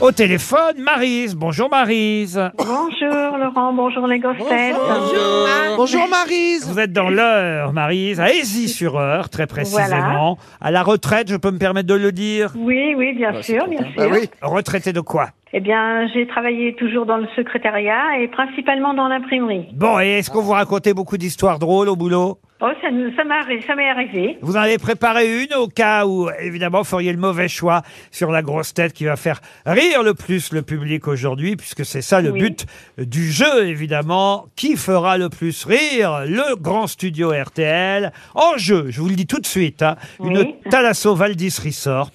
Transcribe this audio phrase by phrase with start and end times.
[0.00, 1.34] Au téléphone, Marise.
[1.34, 2.40] Bonjour Marise.
[2.56, 4.76] Bonjour Laurent, bonjour les grosses têtes.
[5.76, 6.68] Bonjour Marise.
[6.68, 10.38] Vous êtes dans l'heure, Marise, à Aisy-sur-Eure, très précisément.
[10.60, 12.52] À la retraite, je peux me permettre de le dire.
[12.56, 13.90] Oui, oui, bien sûr, bien sûr.
[13.98, 14.30] Ah oui.
[14.40, 19.66] Retraité de quoi Eh bien, j'ai travaillé toujours dans le secrétariat et principalement dans l'imprimerie.
[19.74, 22.38] Bon, et est-ce qu'on vous racontait beaucoup d'histoires drôles au boulot?
[22.60, 24.36] Oh, ça, nous- ça m'a arri- ça m'est arrivé.
[24.42, 28.32] Vous en avez préparé une au cas où, évidemment, vous feriez le mauvais choix sur
[28.32, 32.20] la grosse tête qui va faire rire le plus le public aujourd'hui, puisque c'est ça
[32.20, 32.40] le Oui.
[32.40, 32.66] but
[32.98, 34.46] du jeu, évidemment.
[34.56, 36.24] Qui fera le plus rire?
[36.26, 38.12] Le grand studio RTL.
[38.34, 40.54] En jeu, je vous le dis tout de suite, hein, une Oui.
[40.68, 42.10] Thalasso Valdis Resort,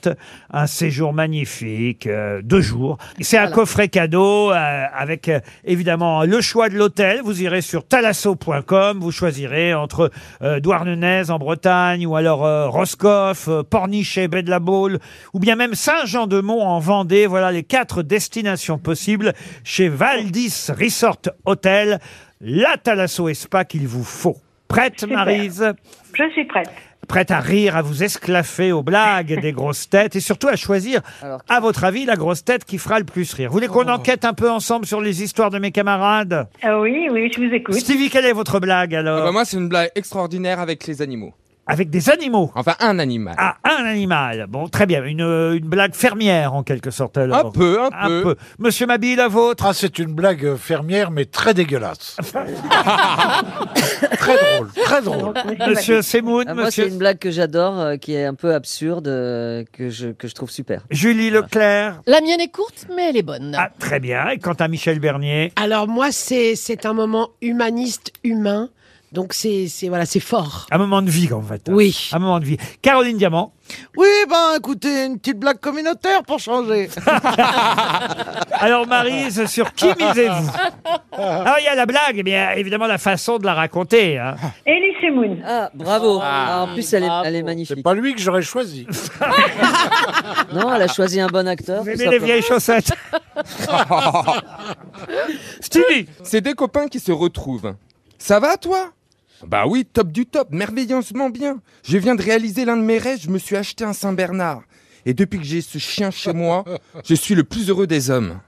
[0.52, 2.98] un séjour magnifique, euh, deux jours.
[3.22, 7.22] C'est un coffret cadeau euh, avec euh, évidemment le choix de l'hôtel.
[7.24, 10.12] Vous irez sur thalasso.com, vous choisirez entre
[10.42, 15.00] euh, Douarnenez en Bretagne ou alors euh, Roscoff, euh, Pornichet, Baie de la Baule
[15.34, 17.28] ou bien même Saint-Jean-de-Mont en Vendée.
[17.28, 19.34] Voilà les quatre destinations possibles
[19.64, 22.00] chez Valdis Resort Hotel.
[22.42, 24.38] La Thalasso et Spa qu'il vous faut.
[24.68, 25.04] Prête.
[25.08, 25.74] Marise?
[26.14, 26.70] Je suis prête.
[27.08, 31.02] Prête à rire, à vous esclaffer aux blagues des grosses têtes et surtout à choisir,
[31.50, 33.50] à votre avis, la grosse tête qui fera le plus rire.
[33.50, 36.48] Vous voulez qu'on enquête un peu ensemble sur les histoires de mes camarades?
[36.62, 37.76] Ah oui, oui, je vous écoute.
[37.76, 39.24] Stevie, quelle est votre blague Ah alors?
[39.24, 41.34] bah, moi, c'est une blague extraordinaire avec les animaux.
[41.66, 43.36] Avec des animaux Enfin, un animal.
[43.38, 44.48] Ah, un animal.
[44.50, 45.04] Bon, très bien.
[45.06, 47.48] Une, euh, une blague fermière, en quelque sorte, alors.
[47.48, 48.36] un peu, un, peu.
[48.60, 52.18] Monsieur Mabille, la vôtre Ah, c'est une blague fermière, mais très dégueulasse.
[54.18, 55.34] très drôle, très drôle.
[55.46, 56.02] Monsieur Monsieur.
[56.02, 59.08] Semoun, Ah, moi, c'est monsieur une blague que j'adore, euh, qui est un peu absurde,
[59.08, 60.82] euh, que, je, que je trouve super.
[60.92, 62.02] Julie Leclerc.
[62.08, 63.56] La mienne est courte, mais elle est bonne.
[63.58, 64.30] Ah, très bien.
[64.30, 68.70] Et quant à Michel Bernier Alors moi, c'est c'est un moment humaniste, humain.
[69.14, 70.66] Donc c'est c'est voilà, c'est fort.
[70.72, 71.70] Un moment de vie, en fait.
[71.70, 72.10] Oui.
[72.14, 72.58] Un moment de vie.
[72.82, 73.54] Caroline Diamant.
[73.96, 76.90] Oui, ben écoutez, une petite blague communautaire pour changer.
[78.54, 80.50] Alors, Marise, sur qui misez-vous?
[81.14, 83.54] Alors, il y a la blague, mais il y a évidemment la façon de la
[83.54, 84.18] raconter.
[84.18, 84.36] hein.
[84.68, 85.44] Elie Semoun.
[85.48, 86.20] Ah, bravo.
[86.22, 87.84] Ah, en plus, elle est, elle est C'est magnifique.
[87.84, 88.88] pas lui que j'aurais choisi.
[90.54, 91.84] Non, elle a choisi un bon acteur.
[91.84, 92.92] Vous aimez les vieilles chaussettes?
[95.62, 97.74] Stevie C'est des copains qui se retrouvent.
[98.18, 98.92] Ça va, toi?
[99.48, 101.60] Bah oui, top du top, merveilleusement bien.
[101.84, 104.64] Je viens de réaliser l'un de mes rêves, je me suis acheté un Saint-Bernard.
[105.06, 106.64] Et depuis que j'ai ce chien chez moi,
[107.06, 108.40] je suis le plus heureux des hommes.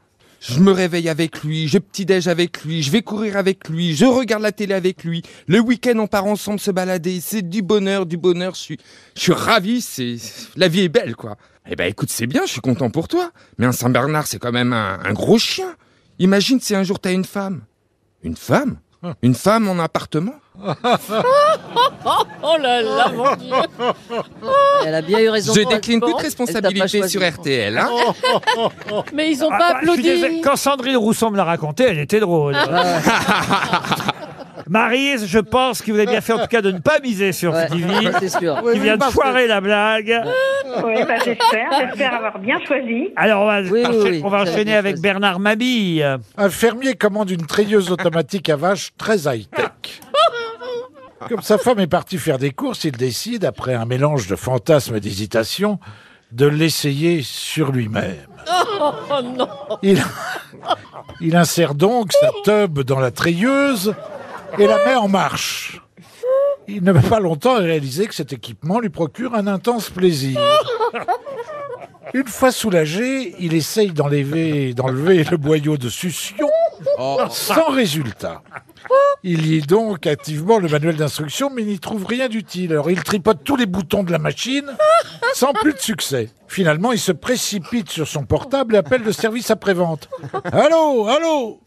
[0.47, 4.05] Je me réveille avec lui, je petit-déj avec lui, je vais courir avec lui, je
[4.05, 5.23] regarde la télé avec lui.
[5.47, 7.19] Le week-end, on part ensemble se balader.
[7.19, 8.53] C'est du bonheur, du bonheur.
[8.53, 8.77] Je suis,
[9.15, 9.81] je suis ravi.
[9.81, 10.17] C'est
[10.55, 11.37] la vie est belle, quoi.
[11.67, 12.43] Eh ben, écoute, c'est bien.
[12.45, 13.31] Je suis content pour toi.
[13.57, 15.75] Mais un Saint Bernard, c'est quand même un, un gros chien.
[16.19, 17.63] Imagine si un jour t'as une femme.
[18.21, 18.77] Une femme?
[19.23, 20.35] Une femme en appartement?
[22.45, 23.53] Oh là là, mon Dieu.
[24.85, 25.53] Elle a bien eu raison.
[25.53, 27.21] Je décline toute responsabilité sur.
[27.25, 27.77] RTL.
[27.77, 27.89] Hein
[29.13, 30.41] Mais ils ont Ah, pas bah, suis désolé, applaudi.
[30.41, 32.55] Quand Sandrine Rousseau me l'a raconté, elle était drôle.
[34.67, 37.31] Marise, je pense que vous avez bien fait en tout cas de ne pas miser
[37.33, 38.59] sur Ouais, Stevie, c'est sûr.
[38.73, 40.23] qui vient de foirer la blague.
[40.83, 43.09] Oui, bah, j'espère, j'espère avoir bien choisi.
[43.15, 45.01] Alors on va, Oui, oui, encha- oui, on va vous avez enchaîner bien avec choisi.
[45.03, 46.17] Bernard Mabille.
[46.37, 50.01] Un fermier commande une treilleuse automatique à vache très high-tech.
[51.29, 54.95] Comme sa femme est partie faire des courses, il décide, après un mélange de fantasmes
[54.95, 55.79] et d'hésitation,
[56.31, 58.27] de l'essayer sur lui-même.
[58.81, 59.47] Oh non.
[59.81, 60.03] Il,
[61.21, 63.95] il insère donc sa tube dans la treilleuse
[64.57, 65.81] et la met en marche.
[66.67, 70.39] Il ne met pas longtemps à réaliser que cet équipement lui procure un intense plaisir.
[72.13, 76.49] Une fois soulagé, il essaye d'enlever, d'enlever le boyau de succion
[77.29, 78.41] sans résultat.
[79.27, 82.73] Il lit donc activement le manuel d'instruction, mais n'y trouve rien d'utile.
[82.73, 84.71] Alors il tripote tous les boutons de la machine
[85.33, 86.29] sans plus de succès.
[86.47, 90.09] Finalement, il se précipite sur son portable et appelle le service après-vente.
[90.51, 91.59] Allô, allô?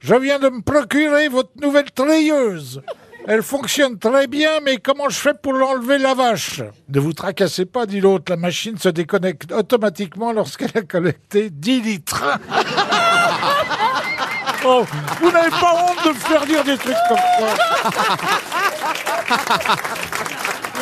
[0.00, 2.82] Je viens de me procurer votre nouvelle treilleuse.
[3.26, 6.60] Elle fonctionne très bien, mais comment je fais pour l'enlever la vache?
[6.90, 8.30] Ne vous tracassez pas, dit l'autre.
[8.30, 12.38] La machine se déconnecte automatiquement lorsqu'elle a collecté 10 litres.
[14.64, 14.84] Oh,
[15.20, 18.16] vous n'avez pas honte de me faire dire des trucs comme ça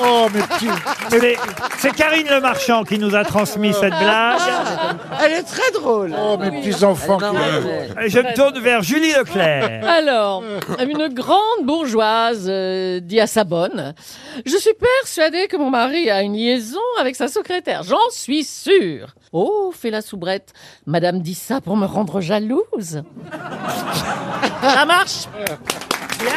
[0.03, 0.69] Oh, mes petits...
[1.11, 1.37] C'est-
[1.79, 4.39] C'est Karine Le Marchand qui nous a transmis cette blague.
[5.23, 6.15] Elle est très drôle.
[6.19, 9.89] Oh, mes petits enfants mais- Je me tourne vers Julie Leclerc.
[9.89, 10.43] Alors,
[10.81, 13.95] une grande bourgeoise euh, dit à sa bonne
[14.45, 17.83] Je suis persuadée que mon mari a une liaison avec sa secrétaire.
[17.83, 19.15] J'en suis sûre.
[19.33, 20.53] Oh, fait la soubrette.
[20.87, 23.03] Madame dit ça pour me rendre jalouse.
[24.63, 25.27] ça marche.
[26.19, 26.33] Bien.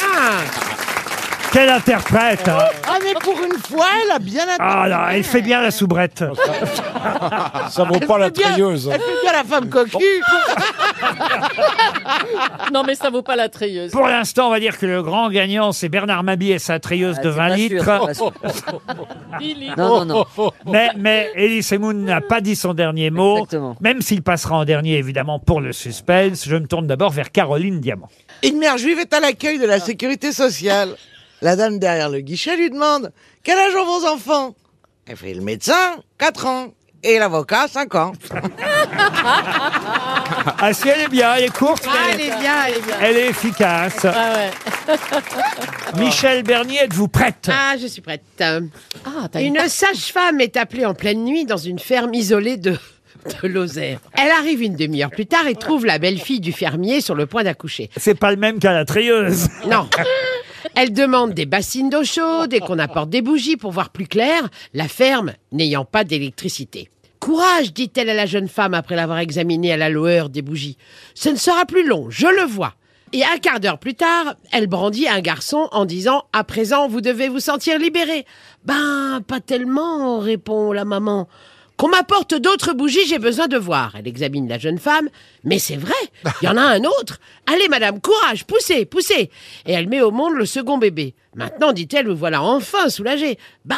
[1.51, 2.57] Quelle interprète hein.
[2.87, 6.23] Ah, mais pour une fois, elle a bien Ah là, elle fait bien la soubrette.
[7.69, 8.89] Ça vaut Elle pas la treilleuse.
[8.93, 9.97] Elle fait bien la femme cocu.
[12.73, 13.91] Non, mais ça vaut pas la treilleuse.
[13.91, 17.15] Pour l'instant, on va dire que le grand gagnant, c'est Bernard Mabie et sa treilleuse
[17.19, 18.31] Ah, de c'est 20 pas sûr,
[19.39, 19.77] litres.
[19.77, 20.51] Non, non, non.
[20.65, 23.37] Mais, mais Elie Semoun n'a pas dit son dernier mot.
[23.37, 23.75] Exactement.
[23.81, 27.79] Même s'il passera en dernier, évidemment, pour le suspense, je me tourne d'abord vers Caroline
[27.79, 28.09] Diamant.
[28.43, 30.95] Une mère juive est à l'accueil de la sécurité sociale.
[31.41, 33.11] La dame derrière le guichet lui demande
[33.43, 34.55] Quel âge ont vos enfants?
[35.07, 36.67] Elle fait le médecin, 4 ans.
[37.01, 38.11] Et l'avocat, 5 ans.
[40.61, 42.81] Ah si, elle est bien, elle est courte, Ah, mais elle est bien, elle est
[42.85, 42.95] bien.
[43.01, 44.05] elle est efficace.
[44.05, 44.97] Ah ouais.
[45.99, 47.49] Michel Bernier, êtes-vous prête?
[47.51, 48.23] Ah, je suis prête.
[48.41, 48.61] Euh,
[49.05, 52.71] Ah, t'as Une sage-femme est appelée en pleine nuit dans une ferme isolée de,
[53.41, 53.99] de Lozère.
[54.17, 57.43] Elle arrive une demi-heure plus tard et trouve la belle-fille du fermier sur le point
[57.43, 57.89] d'accoucher.
[57.97, 59.47] C'est pas le même qu'à la treilleuse.
[59.67, 59.87] Non.
[60.75, 64.49] Elle demande des bassines d'eau chaude et qu'on apporte des bougies pour voir plus clair,
[64.73, 66.89] la ferme n'ayant pas d'électricité.
[67.19, 70.77] Courage, dit-elle à la jeune femme après l'avoir examinée à la lueur des bougies.
[71.15, 72.75] Ce ne sera plus long, je le vois.
[73.11, 77.01] Et un quart d'heure plus tard, elle brandit un garçon en disant À présent, vous
[77.01, 78.25] devez vous sentir libéré.
[78.65, 81.27] Ben, pas tellement, répond la maman.
[81.79, 83.93] Qu'on m'apporte d'autres bougies, j'ai besoin de voir.
[83.97, 85.07] Elle examine la jeune femme.
[85.45, 85.93] Mais c'est vrai,
[86.41, 87.21] il y en a un autre.
[87.47, 89.31] Allez, madame, courage, poussez, poussez.
[89.65, 91.15] Et elle met au monde le second bébé.
[91.35, 93.37] Maintenant, dit-elle, vous voilà enfin soulagée.
[93.63, 93.77] Bah,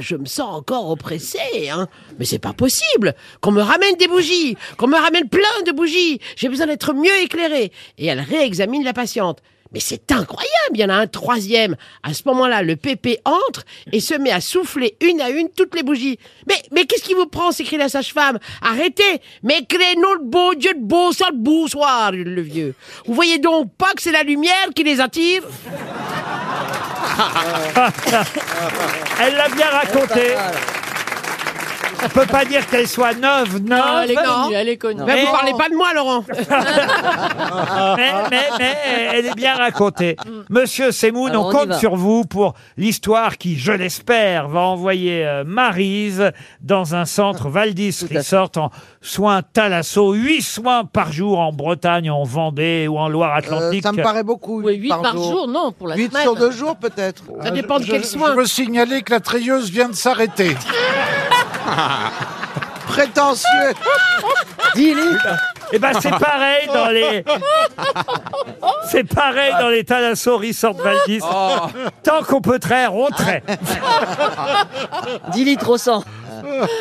[0.00, 1.88] je me sens encore oppressée, hein.
[2.18, 3.14] Mais c'est pas possible.
[3.42, 6.20] Qu'on me ramène des bougies, qu'on me ramène plein de bougies.
[6.36, 7.70] J'ai besoin d'être mieux éclairée.
[7.98, 9.42] Et elle réexamine la patiente.
[9.72, 11.76] Mais c'est incroyable, il y en a un troisième.
[12.02, 15.74] À ce moment-là, le pépé entre et se met à souffler une à une toutes
[15.74, 16.18] les bougies.
[16.46, 18.38] Mais, mais qu'est-ce qui vous prend s'écrie la sage-femme?
[18.60, 22.74] Arrêtez Mais créez-nous le beau Dieu de beau sale bonsoir, hurle le vieux.
[23.06, 25.42] Vous voyez donc pas que c'est la lumière qui les attire?
[29.20, 30.34] Elle l'a bien raconté.
[32.04, 33.68] On peut pas dire qu'elle soit neuve, neuve.
[33.78, 35.02] Non, elle est connue, elle est connue.
[35.06, 36.24] Mais- Vous parlez pas de moi, Laurent
[37.96, 38.76] mais, mais, mais
[39.14, 40.16] elle est bien racontée.
[40.50, 41.78] Monsieur Semoun, Alors, on on y compte va.
[41.78, 47.98] sur vous pour l'histoire qui, je l'espère, va envoyer euh, Maryse dans un centre Valdis
[48.02, 48.18] à fait.
[48.18, 48.70] Resort en
[49.00, 50.12] soins Thalasso.
[50.12, 53.82] Huit soins par jour en Bretagne, en Vendée ou en Euh, Loire-Atlantique.
[53.82, 54.62] ça me paraît beaucoup.
[54.62, 55.46] Oui, 8 par, jour.
[55.48, 56.22] non, pour la 8 semaine.
[56.22, 57.22] sur 2 jours, peut-être.
[57.42, 58.34] Ça dépend de Je, quel je soin.
[58.34, 60.56] veux signaler que la treilleuse vient de s'arrêter.
[62.86, 63.74] Prétentieux.
[64.74, 65.28] 10 litres
[65.72, 67.24] Eh ben, c'est pareil dans les.
[68.90, 71.20] C'est pareil dans les Thalasso Resort Valdis.
[72.02, 73.44] Tant qu'on peut traire, on traite.
[75.32, 76.04] 10 litres au 100.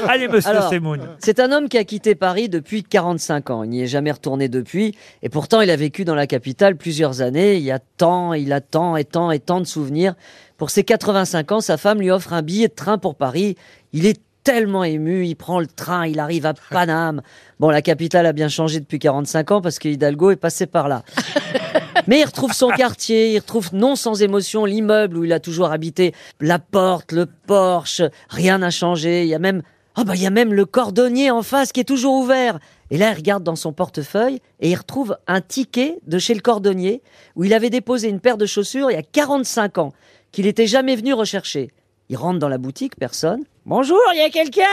[0.07, 1.00] Allez, monsieur Alors, Semoun.
[1.19, 3.63] C'est un homme qui a quitté Paris depuis 45 ans.
[3.63, 4.98] Il n'y est jamais retourné depuis.
[5.22, 7.56] Et pourtant, il a vécu dans la capitale plusieurs années.
[7.56, 10.16] Il y a tant, il a tant et tant et tant de souvenirs.
[10.57, 13.56] Pour ses 85 ans, sa femme lui offre un billet de train pour Paris.
[13.94, 15.25] Il est tellement ému.
[15.25, 16.07] Il prend le train.
[16.07, 17.21] Il arrive à Paname.
[17.59, 20.88] Bon, la capitale a bien changé depuis 45 ans parce que Hidalgo est passé par
[20.88, 21.03] là.
[22.07, 25.71] Mais il retrouve son quartier, il retrouve non sans émotion l'immeuble où il a toujours
[25.71, 29.23] habité, la porte, le porche, rien n'a changé.
[29.23, 29.61] Il y a même,
[29.95, 32.59] ah bah il y a même le cordonnier en face qui est toujours ouvert.
[32.89, 36.41] Et là, il regarde dans son portefeuille et il retrouve un ticket de chez le
[36.41, 37.01] cordonnier
[37.35, 39.94] où il avait déposé une paire de chaussures il y a 45 ans
[40.31, 41.71] qu'il n'était jamais venu rechercher.
[42.09, 43.44] Il rentre dans la boutique, personne.
[43.65, 44.63] Bonjour, il y a quelqu'un?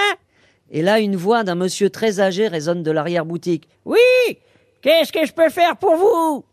[0.70, 3.69] Et là, une voix d'un monsieur très âgé résonne de l'arrière-boutique.
[3.85, 3.99] Oui
[4.80, 6.45] Qu'est-ce que je peux faire pour vous?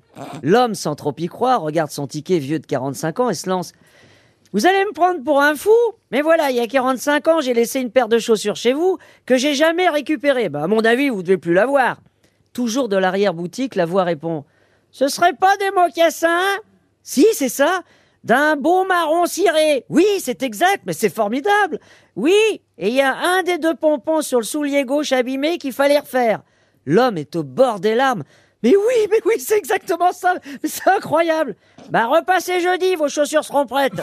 [0.43, 3.71] L'homme, sans trop y croire, regarde son ticket vieux de 45 ans et se lance.
[4.51, 5.71] Vous allez me prendre pour un fou?
[6.11, 8.97] Mais voilà, il y a 45 ans, j'ai laissé une paire de chaussures chez vous
[9.25, 10.49] que j'ai jamais récupérée.
[10.49, 12.01] Bah, à mon avis, vous devez plus l'avoir.
[12.51, 14.43] Toujours de l'arrière-boutique, la voix répond.
[14.91, 16.59] Ce serait pas des mocassins?
[17.03, 17.81] Si, c'est ça.
[18.25, 19.85] D'un beau marron ciré.
[19.87, 21.79] Oui, c'est exact, mais c'est formidable.
[22.15, 22.33] Oui,
[22.79, 25.99] et il y a un des deux pompons sur le soulier gauche abîmé qu'il fallait
[25.99, 26.41] refaire.
[26.87, 28.23] L'homme est au bord des larmes.
[28.63, 30.33] Mais oui, mais oui, c'est exactement ça.
[30.63, 31.55] C'est incroyable.
[31.91, 33.93] Bah, repassez jeudi, vos chaussures seront prêtes.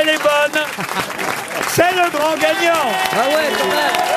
[0.00, 0.62] Elle est bonne.
[1.68, 2.88] C'est le grand gagnant.
[3.12, 4.14] Ah ouais, quand même.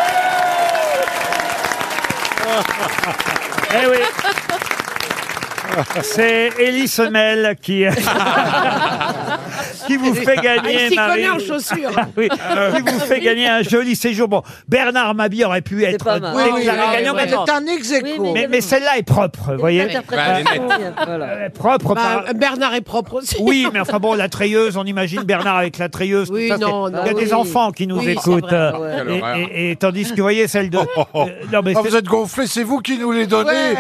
[3.74, 3.98] Eh oui.
[6.02, 7.84] C'est Elie Semel qui,
[9.88, 11.91] qui vous fait Ah, gagner, il s'y connaît en chaussures.
[11.98, 14.27] Ah oui, qui vous fait gagner un joli séjour.
[14.27, 16.34] Bon, Bernard Mabie aurait pu être pas mal.
[16.36, 18.34] déclaré Oui, oui, gagnant, oui, mais, c'est un ex aequo.
[18.34, 19.88] mais- mais celle-là est propre, vous voyez.
[21.06, 21.25] Voilà.
[21.25, 23.36] Euh, Propre Bah, Bernard est propre aussi.
[23.39, 26.27] Oui, mais enfin bon, la treilleuse, on imagine Bernard avec la treilleuse.
[26.27, 27.00] tout Oui, ça, c'est- non, non.
[27.03, 28.44] Il y a des enfants qui nous Oui, c'est écoutent.
[28.44, 28.91] vrai, euh, ouais.
[28.98, 29.38] Quelle et, horreur.
[29.38, 30.77] et- et tandis que vous voyez celle de.
[31.15, 33.51] euh, non, mais Ah, c'est- vous êtes gonflés, c'est vous qui nous les donnez.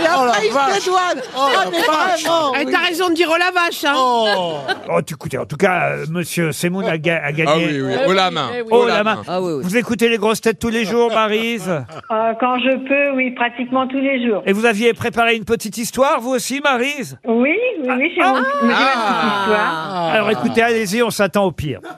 [0.00, 1.22] Et après, il se dédouane.
[1.36, 2.52] Ah, mais vraiment.
[2.60, 2.72] Eh, oui.
[2.72, 3.94] T'as raison de dire oh la vache, hein.
[3.96, 4.47] Oh.
[4.90, 7.50] Oh, tu- écoutez, en tout cas, euh, Monsieur Semoun a, ga- a gagné.
[7.52, 8.50] Ah oui, oui, haut la main.
[8.70, 9.22] Oh la main.
[9.28, 9.60] Ah oui, oui.
[9.64, 13.86] Vous écoutez les grosses têtes tous les jours, Marise Euh, quand je peux, oui, pratiquement
[13.86, 14.42] tous les jours.
[14.46, 18.32] Et vous aviez préparé une petite histoire, vous aussi, Marise Oui, oui, oui, j'ai mon-
[18.34, 20.10] ma petite histoire.
[20.12, 21.80] Alors écoutez, allez-y, on s'attend au pire.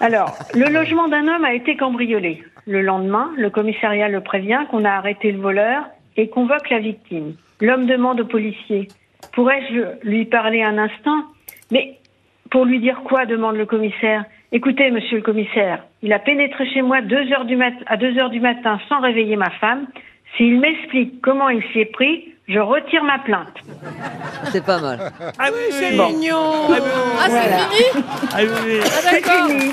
[0.00, 2.42] Alors, le logement d'un homme a été cambriolé.
[2.66, 5.84] Le lendemain, le commissariat le prévient qu'on a arrêté le voleur
[6.16, 7.34] et convoque la victime.
[7.60, 8.88] L'homme demande au policier
[9.32, 11.22] Pourrais-je lui parler un instant
[11.70, 11.98] Mais
[12.50, 14.24] pour lui dire quoi demande le commissaire.
[14.52, 18.16] Écoutez, monsieur le commissaire, il a pénétré chez moi deux heures du mat à 2
[18.18, 19.86] heures du matin sans réveiller ma femme.
[20.36, 23.56] S'il m'explique comment il s'y est pris, je retire ma plainte.
[24.52, 24.98] C'est pas mal.
[25.38, 26.08] Ah oui, C'est bon.
[26.10, 26.52] mignon.
[27.18, 28.78] Ah, c'est fini Ah oui.
[28.82, 29.72] Ah, C'est fini.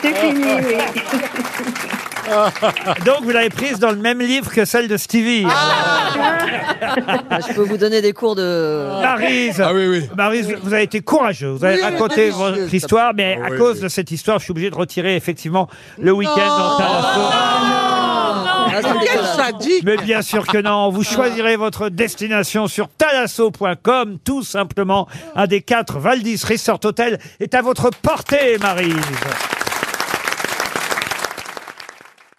[0.00, 0.76] C'est fini, oui.
[3.04, 5.46] Donc vous l'avez prise dans le même livre que celle de Stevie.
[5.48, 9.00] Ah, je peux vous donner des cours de.
[9.00, 10.08] Marise, Ah oui, oui.
[10.16, 11.50] Maryse, vous avez été courageux.
[11.50, 12.76] Vous avez Oui, raconté votre ça.
[12.76, 13.82] histoire, mais à oui, cause oui.
[13.82, 17.20] de cette histoire, je suis obligé de retirer effectivement le week-end dans Talasso.
[17.32, 19.84] Ah, Quel sadique.
[19.84, 25.08] Mais bien sûr que non, vous choisirez votre destination sur talasso.com, tout simplement.
[25.34, 28.94] Un des quatre Valdis Resort Hotel est à votre portée, Marise.